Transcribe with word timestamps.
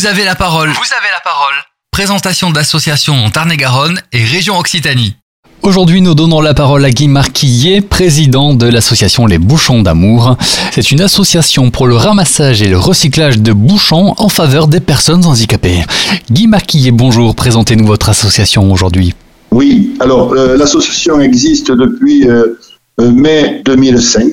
Vous 0.00 0.06
avez 0.06 0.24
la 0.24 0.34
parole. 0.34 0.70
Vous 0.70 0.94
avez 0.98 1.10
la 1.12 1.20
parole. 1.22 1.52
Présentation 1.92 2.50
d'associations 2.50 3.22
en 3.22 3.28
Tarn-et-Garonne 3.28 4.00
et 4.14 4.24
région 4.24 4.56
Occitanie. 4.58 5.14
Aujourd'hui, 5.60 6.00
nous 6.00 6.14
donnons 6.14 6.40
la 6.40 6.54
parole 6.54 6.86
à 6.86 6.90
Guy 6.90 7.06
Marquillet, 7.06 7.82
président 7.82 8.54
de 8.54 8.66
l'association 8.66 9.26
Les 9.26 9.36
Bouchons 9.36 9.82
d'Amour. 9.82 10.38
C'est 10.72 10.90
une 10.90 11.02
association 11.02 11.70
pour 11.70 11.86
le 11.86 11.96
ramassage 11.96 12.62
et 12.62 12.68
le 12.68 12.78
recyclage 12.78 13.40
de 13.40 13.52
bouchons 13.52 14.14
en 14.16 14.30
faveur 14.30 14.68
des 14.68 14.80
personnes 14.80 15.26
handicapées. 15.26 15.84
Guy 16.30 16.46
Marquillet, 16.46 16.92
bonjour, 16.92 17.34
présentez-nous 17.34 17.84
votre 17.84 18.08
association 18.08 18.72
aujourd'hui. 18.72 19.14
Oui, 19.50 19.98
alors 20.00 20.32
euh, 20.32 20.56
l'association 20.56 21.20
existe 21.20 21.72
depuis 21.72 22.26
euh, 22.26 22.58
euh, 23.02 23.10
mai 23.10 23.60
2005. 23.66 24.32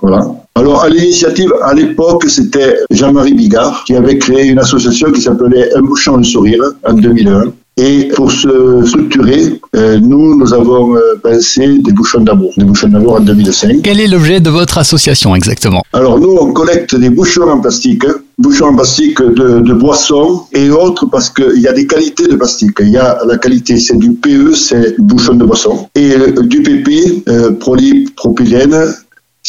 Voilà. 0.00 0.28
Alors, 0.58 0.82
à 0.82 0.88
l'initiative, 0.88 1.54
à 1.62 1.72
l'époque, 1.72 2.24
c'était 2.26 2.78
Jean-Marie 2.90 3.34
Bigard 3.34 3.84
qui 3.86 3.94
avait 3.94 4.18
créé 4.18 4.46
une 4.46 4.58
association 4.58 5.12
qui 5.12 5.20
s'appelait 5.20 5.70
Un 5.76 5.82
bouchon, 5.82 6.18
de 6.18 6.24
sourire 6.24 6.64
en 6.84 6.94
2001. 6.94 7.52
Et 7.76 8.08
pour 8.16 8.32
se 8.32 8.84
structurer, 8.84 9.60
euh, 9.76 10.00
nous, 10.00 10.36
nous 10.36 10.52
avons 10.52 10.96
euh, 10.96 11.14
pensé 11.22 11.78
des 11.78 11.92
bouchons 11.92 12.22
d'amour, 12.22 12.52
des 12.56 12.64
bouchons 12.64 12.88
d'amour 12.88 13.14
en 13.14 13.20
2005. 13.20 13.82
Quel 13.84 14.00
est 14.00 14.08
l'objet 14.08 14.40
de 14.40 14.50
votre 14.50 14.78
association 14.78 15.36
exactement? 15.36 15.84
Alors 15.92 16.18
nous, 16.18 16.36
on 16.40 16.52
collecte 16.52 16.96
des 16.96 17.10
bouchons 17.10 17.48
en 17.48 17.60
plastique, 17.60 18.04
hein. 18.04 18.14
bouchons 18.36 18.66
en 18.66 18.74
plastique 18.74 19.22
de, 19.22 19.60
de 19.60 19.72
boissons 19.74 20.42
et 20.52 20.70
autres 20.70 21.06
parce 21.06 21.30
qu'il 21.30 21.60
y 21.60 21.68
a 21.68 21.72
des 21.72 21.86
qualités 21.86 22.26
de 22.26 22.34
plastique. 22.34 22.78
Il 22.80 22.88
y 22.88 22.96
a 22.96 23.20
la 23.24 23.38
qualité, 23.38 23.78
c'est 23.78 23.96
du 23.96 24.10
PE, 24.10 24.54
c'est 24.54 25.00
bouchon 25.00 25.34
de 25.34 25.44
boisson, 25.44 25.88
et 25.94 26.14
euh, 26.14 26.42
du 26.42 26.64
PP, 26.64 27.28
euh, 27.28 27.52
propylène, 28.16 28.92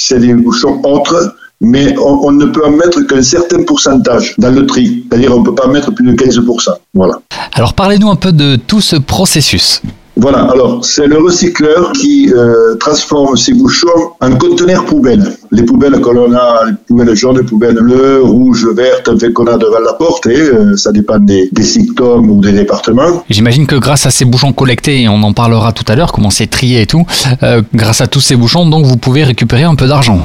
c'est 0.07 0.19
des 0.19 0.33
bouchons 0.33 0.81
autres 0.83 1.35
mais 1.61 1.97
on, 1.99 2.31
ne 2.31 2.45
peut 2.45 2.65
en 2.65 2.71
mettre 2.71 3.01
qu'un 3.01 3.21
certain 3.21 3.63
pourcentage 3.63 4.35
dans 4.37 4.49
le 4.49 4.65
tri. 4.65 5.03
C'est-à-dire 5.09 5.35
on 5.35 5.41
ne 5.41 5.45
peut 5.45 5.55
pas 5.55 5.67
mettre 5.67 5.91
plus 5.91 6.05
de 6.05 6.13
15%. 6.13 6.69
Voilà. 6.93 7.21
Alors 7.53 7.73
parlez-nous 7.73 8.09
un 8.09 8.15
peu 8.15 8.31
de 8.31 8.55
tout 8.55 8.81
ce 8.81 8.95
processus. 8.95 9.81
Voilà, 10.21 10.39
alors 10.51 10.83
c'est 10.83 11.07
le 11.07 11.17
recycleur 11.17 11.93
qui 11.93 12.29
euh, 12.33 12.75
transforme 12.75 13.37
ces 13.37 13.53
bouchons 13.53 14.11
en 14.19 14.35
conteneurs 14.35 14.85
poubelles. 14.85 15.37
Les 15.51 15.63
poubelles 15.63 16.01
que 16.01 16.09
l'on 16.09 16.33
a, 16.33 16.65
les 16.65 16.73
poubelles 16.87 17.15
jaunes, 17.15 17.37
les 17.37 17.45
poubelles 17.45 17.79
bleues, 17.79 18.21
rouges, 18.21 18.67
vertes, 18.75 19.17
fait 19.17 19.31
qu'on 19.31 19.47
a 19.47 19.57
devant 19.57 19.79
la 19.79 19.93
porte, 19.93 20.27
et 20.27 20.35
euh, 20.35 20.75
ça 20.75 20.91
dépend 20.91 21.19
des, 21.19 21.47
des 21.53 21.79
ou 22.01 22.41
des 22.41 22.51
départements. 22.51 23.23
J'imagine 23.29 23.65
que 23.65 23.77
grâce 23.77 24.05
à 24.05 24.11
ces 24.11 24.25
bouchons 24.25 24.51
collectés, 24.51 25.03
et 25.03 25.07
on 25.07 25.23
en 25.23 25.31
parlera 25.31 25.71
tout 25.71 25.85
à 25.87 25.95
l'heure, 25.95 26.11
comment 26.11 26.31
c'est 26.31 26.47
trié 26.47 26.81
et 26.81 26.85
tout, 26.85 27.05
euh, 27.43 27.61
grâce 27.73 28.01
à 28.01 28.07
tous 28.07 28.21
ces 28.21 28.35
bouchons, 28.35 28.67
donc 28.67 28.85
vous 28.85 28.97
pouvez 28.97 29.23
récupérer 29.23 29.63
un 29.63 29.75
peu 29.75 29.87
d'argent. 29.87 30.19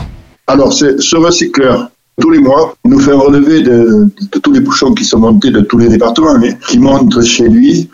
Alors, 0.48 0.72
ce 0.72 1.16
recycleur, 1.16 1.88
tous 2.20 2.30
les 2.30 2.38
mois, 2.38 2.74
il 2.84 2.90
nous 2.90 3.00
fait 3.00 3.12
relever 3.12 3.62
de, 3.62 4.08
tous 4.42 4.52
les 4.52 4.60
bouchons 4.60 4.92
qui 4.92 5.04
sont 5.04 5.18
montés 5.18 5.50
de 5.50 5.60
tous 5.60 5.78
les 5.78 5.88
départements, 5.88 6.38
mais 6.38 6.56
qui 6.68 6.78
montent 6.78 7.22
chez 7.22 7.48
lui. 7.48 7.88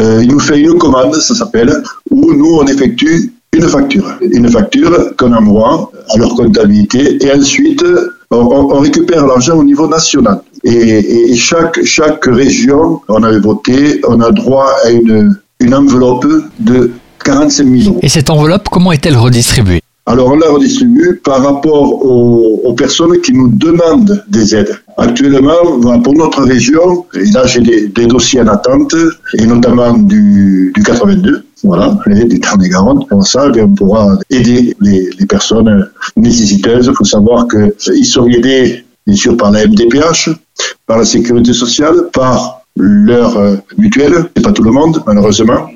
Euh, 0.00 0.20
il 0.22 0.30
nous 0.30 0.40
fait 0.40 0.60
une 0.60 0.78
commande, 0.78 1.14
ça 1.14 1.34
s'appelle, 1.34 1.72
où 2.10 2.32
nous, 2.34 2.58
on 2.60 2.66
effectue 2.66 3.32
une 3.52 3.68
facture. 3.68 4.18
Une 4.20 4.48
facture 4.50 5.16
qu'on 5.16 5.32
envoie 5.32 5.90
à 6.10 6.18
leur 6.18 6.34
comptabilité 6.34 7.24
et 7.24 7.32
ensuite, 7.32 7.82
on, 8.30 8.80
récupère 8.80 9.26
l'argent 9.26 9.56
au 9.56 9.64
niveau 9.64 9.88
national. 9.88 10.40
Et, 10.64 11.34
chaque, 11.36 11.82
chaque 11.84 12.24
région, 12.26 13.00
on 13.08 13.22
avait 13.22 13.38
voté, 13.38 14.00
on 14.06 14.20
a 14.20 14.30
droit 14.30 14.68
à 14.84 14.90
une, 14.90 15.38
une 15.60 15.74
enveloppe 15.74 16.26
de 16.58 16.90
45 17.24 17.66
000 17.66 17.90
euros. 17.90 18.00
Et 18.02 18.08
cette 18.08 18.30
enveloppe, 18.30 18.68
comment 18.68 18.92
est-elle 18.92 19.16
redistribuée? 19.16 19.80
Alors 20.08 20.32
on 20.32 20.36
la 20.36 20.48
redistribue 20.50 21.20
par 21.24 21.42
rapport 21.42 22.04
aux, 22.04 22.72
personnes 22.74 23.20
qui 23.22 23.32
nous 23.32 23.48
demandent 23.48 24.22
des 24.28 24.54
aides. 24.54 24.78
Actuellement, 24.98 25.80
pour 26.02 26.14
notre 26.14 26.42
région, 26.42 27.06
et 27.14 27.24
là 27.32 27.46
j'ai 27.46 27.60
des, 27.60 28.06
dossiers 28.06 28.40
en 28.42 28.48
attente, 28.48 28.94
et 29.38 29.46
notamment 29.46 29.94
du, 29.94 30.72
du 30.74 30.82
82, 30.82 31.44
voilà, 31.64 31.98
du 32.06 32.38
Tarn-et-Garonne. 32.38 33.06
Pour 33.06 33.26
ça, 33.26 33.50
eh 33.54 33.62
on 33.62 33.74
pourra 33.74 34.18
aider 34.30 34.76
les, 34.80 35.10
personnes 35.26 35.90
nécessiteuses. 36.16 36.86
Il 36.86 36.96
faut 36.96 37.04
savoir 37.04 37.46
qu'ils 37.48 38.06
sont 38.06 38.28
aidés, 38.28 38.84
bien 39.06 39.16
sûr, 39.16 39.36
par 39.36 39.50
la 39.50 39.66
MDPH, 39.66 40.30
par 40.86 40.98
la 40.98 41.04
Sécurité 41.04 41.52
sociale, 41.52 42.10
par 42.12 42.62
leur 42.76 43.36
euh, 43.38 43.56
mutuelle. 43.78 44.26
C'est 44.36 44.42
pas 44.42 44.52
tout 44.52 44.62
le 44.62 44.70
monde, 44.70 45.02
malheureusement, 45.06 45.70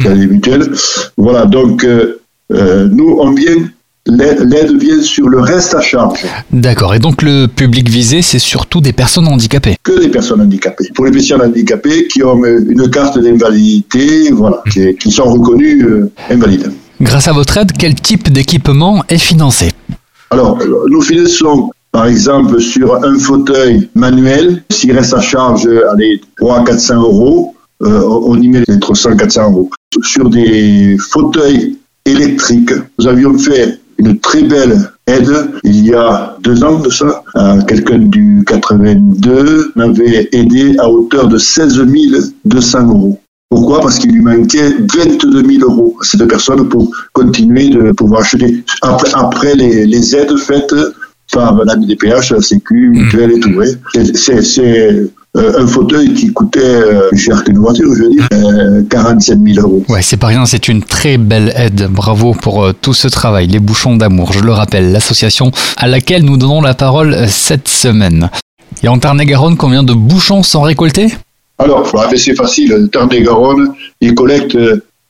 qui 0.00 0.08
a 0.08 0.14
des 0.14 0.26
mutuelles. 0.26 0.72
Voilà, 1.16 1.44
donc 1.44 1.84
euh, 1.84 2.18
euh, 2.52 2.88
nous, 2.90 3.18
on 3.20 3.32
vient 3.32 3.68
l'aide 4.06 4.80
vient 4.80 5.02
sur 5.02 5.28
le 5.28 5.40
reste 5.40 5.74
à 5.74 5.80
charge. 5.80 6.24
D'accord. 6.52 6.94
Et 6.94 6.98
donc 6.98 7.22
le 7.22 7.46
public 7.46 7.88
visé, 7.88 8.22
c'est 8.22 8.38
surtout 8.38 8.80
des 8.80 8.92
personnes 8.92 9.26
handicapées 9.26 9.76
Que 9.82 10.00
des 10.00 10.08
personnes 10.08 10.40
handicapées. 10.40 10.88
Pour 10.94 11.04
les 11.04 11.10
personnes 11.10 11.42
handicapées 11.42 12.06
qui 12.06 12.22
ont 12.22 12.44
une 12.44 12.88
carte 12.90 13.18
d'invalidité, 13.18 14.30
voilà, 14.32 14.62
qui, 14.70 15.10
sont 15.10 15.24
reconnues 15.24 15.84
euh, 15.84 16.10
invalides. 16.30 16.72
Grâce 17.00 17.28
à 17.28 17.32
votre 17.32 17.56
aide, 17.58 17.72
quel 17.78 17.94
type 17.94 18.32
d'équipement 18.32 19.02
est 19.08 19.18
financé? 19.18 19.70
Alors, 20.30 20.58
nous 20.88 21.02
finançons 21.02 21.70
par 21.92 22.06
exemple 22.06 22.60
sur 22.60 22.94
un 23.04 23.18
fauteuil 23.18 23.88
manuel, 23.94 24.62
s'il 24.70 24.92
reste 24.92 25.14
à 25.14 25.20
charge, 25.20 25.68
allez, 25.92 26.20
300 26.36 26.64
400 26.64 27.02
euros, 27.02 27.54
euh, 27.82 28.02
on 28.02 28.40
y 28.40 28.48
met 28.48 28.64
300 28.64 29.16
400 29.16 29.50
euros. 29.50 29.70
Sur 30.02 30.28
des 30.28 30.96
fauteuils 30.98 31.78
électriques, 32.04 32.72
nous 32.98 33.06
avions 33.06 33.36
fait 33.38 33.78
une 33.98 34.18
très 34.18 34.42
belle 34.42 34.90
aide 35.06 35.50
il 35.62 35.86
y 35.86 35.94
a 35.94 36.36
deux 36.40 36.62
ans 36.64 36.78
de 36.80 36.90
ça. 36.90 37.22
Quelqu'un 37.66 37.98
du 37.98 38.44
82 38.46 39.72
m'avait 39.74 40.28
aidé 40.32 40.76
à 40.78 40.88
hauteur 40.88 41.28
de 41.28 41.38
16 41.38 41.84
200 42.44 42.88
euros. 42.88 43.20
Pourquoi? 43.48 43.80
Parce 43.80 43.98
qu'il 43.98 44.12
lui 44.12 44.22
manquait 44.22 44.70
22 44.70 45.44
000 45.58 45.70
euros 45.70 45.96
à 46.00 46.04
cette 46.04 46.26
personne 46.26 46.68
pour 46.68 46.90
continuer 47.12 47.68
de 47.68 47.92
pouvoir 47.92 48.22
acheter. 48.22 48.64
Après, 48.82 49.10
après 49.14 49.54
les, 49.54 49.86
les 49.86 50.16
aides 50.16 50.36
faites 50.36 50.74
par 51.32 51.64
la 51.64 51.76
MDPH, 51.76 52.30
la 52.30 52.40
Sécu, 52.40 52.90
Mutuelle 52.90 53.32
et 53.32 53.40
tout. 53.40 53.54
C'est 54.14 54.58
euh, 54.58 55.06
un 55.36 55.66
fauteuil 55.66 56.14
qui 56.14 56.32
coûtait 56.32 56.60
euh, 56.60 57.08
plus 57.08 57.18
cher 57.18 57.44
qu'une 57.44 57.58
voiture, 57.58 57.92
je 57.94 58.02
veux 58.04 58.10
dire, 58.10 58.26
47 58.88 59.38
000 59.54 59.66
euros. 59.66 59.84
Ouais, 59.88 60.02
c'est 60.02 60.16
pas 60.16 60.28
rien, 60.28 60.46
c'est 60.46 60.68
une 60.68 60.82
très 60.82 61.18
belle 61.18 61.52
aide. 61.56 61.88
Bravo 61.90 62.34
pour 62.34 62.64
euh, 62.64 62.72
tout 62.72 62.94
ce 62.94 63.08
travail. 63.08 63.46
Les 63.46 63.58
bouchons 63.58 63.96
d'amour, 63.96 64.32
je 64.32 64.40
le 64.40 64.52
rappelle, 64.52 64.92
l'association 64.92 65.50
à 65.76 65.88
laquelle 65.88 66.24
nous 66.24 66.36
donnons 66.36 66.60
la 66.60 66.74
parole 66.74 67.28
cette 67.28 67.68
semaine. 67.68 68.30
Et 68.82 68.88
en 68.88 68.98
Tarn-et-Garonne, 68.98 69.56
combien 69.56 69.82
de 69.82 69.92
bouchons 69.92 70.42
sont 70.42 70.62
récoltés? 70.62 71.08
Alors, 71.58 71.90
c'est 72.14 72.34
facile. 72.34 72.70
Le 72.70 72.88
Tarn-et-Garonne, 72.88 73.72
il 74.00 74.14
collecte 74.14 74.56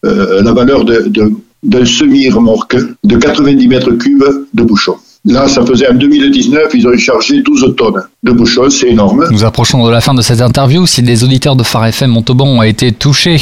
la 0.02 0.52
valeur 0.52 0.84
d'un 0.84 1.84
semi-remorque 1.84 2.76
de 3.02 3.16
90 3.16 3.68
mètres 3.68 3.90
cubes 3.92 4.24
de 4.54 4.62
bouchons. 4.62 4.96
Là, 5.26 5.48
ça 5.48 5.66
faisait 5.66 5.88
en 5.90 5.94
2019, 5.94 6.68
ils 6.74 6.86
ont 6.86 6.96
chargé 6.96 7.42
12 7.42 7.74
tonnes 7.76 8.02
de 8.22 8.30
bouchons, 8.30 8.70
c'est 8.70 8.90
énorme. 8.90 9.26
Nous 9.32 9.44
approchons 9.44 9.84
de 9.84 9.90
la 9.90 10.00
fin 10.00 10.14
de 10.14 10.22
cette 10.22 10.40
interview. 10.40 10.86
Si 10.86 11.02
les 11.02 11.24
auditeurs 11.24 11.56
de 11.56 11.64
Phare 11.64 11.86
FM 11.86 12.10
Montauban 12.10 12.46
ont 12.46 12.62
été 12.62 12.92
touchés 12.92 13.36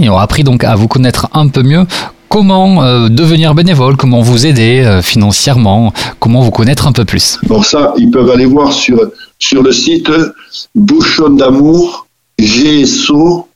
et 0.00 0.08
ont 0.10 0.18
appris 0.18 0.42
donc 0.42 0.64
à 0.64 0.74
vous 0.74 0.88
connaître 0.88 1.28
un 1.32 1.46
peu 1.46 1.62
mieux, 1.62 1.86
comment 2.28 2.82
euh, 2.82 3.08
devenir 3.08 3.54
bénévole, 3.54 3.96
comment 3.96 4.22
vous 4.22 4.44
aider 4.44 4.82
euh, 4.84 5.02
financièrement, 5.02 5.92
comment 6.18 6.40
vous 6.40 6.50
connaître 6.50 6.88
un 6.88 6.92
peu 6.92 7.04
plus 7.04 7.38
Pour 7.46 7.64
ça, 7.64 7.94
ils 7.96 8.10
peuvent 8.10 8.30
aller 8.30 8.46
voir 8.46 8.72
sur, 8.72 8.98
sur 9.38 9.62
le 9.62 9.70
site 9.70 10.10
Bouchon 10.74 11.30
d'amour 11.30 12.08
GSO 12.40 13.46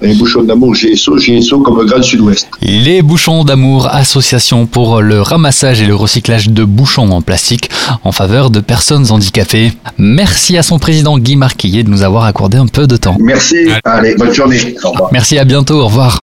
les 0.00 0.14
bouchons 0.14 0.42
d'amour 0.42 0.74
GSO, 0.74 1.16
GSO 1.16 1.60
comme 1.60 1.86
Grand 1.86 2.02
Sud-Ouest. 2.02 2.48
Les 2.62 3.02
bouchons 3.02 3.44
d'amour, 3.44 3.88
association 3.90 4.66
pour 4.66 5.02
le 5.02 5.20
ramassage 5.20 5.80
et 5.82 5.86
le 5.86 5.94
recyclage 5.94 6.48
de 6.48 6.64
bouchons 6.64 7.10
en 7.10 7.20
plastique 7.20 7.68
en 8.04 8.12
faveur 8.12 8.50
de 8.50 8.60
personnes 8.60 9.10
handicapées. 9.10 9.72
Merci 9.98 10.56
à 10.56 10.62
son 10.62 10.78
président 10.78 11.18
Guy 11.18 11.36
Marquillet 11.36 11.82
de 11.82 11.90
nous 11.90 12.02
avoir 12.02 12.24
accordé 12.24 12.56
un 12.56 12.66
peu 12.66 12.86
de 12.86 12.96
temps. 12.96 13.16
Merci, 13.20 13.68
allez, 13.84 14.14
bonne 14.14 14.32
journée. 14.32 14.74
Merci, 15.12 15.38
à 15.38 15.44
bientôt, 15.44 15.80
au 15.80 15.86
revoir. 15.86 16.20